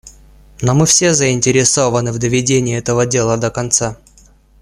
[0.63, 3.99] Но мы все заинтересованы в доведении этого дела до конца.